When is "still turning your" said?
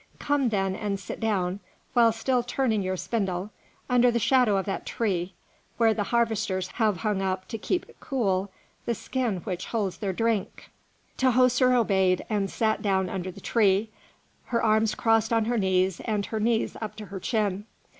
2.11-2.97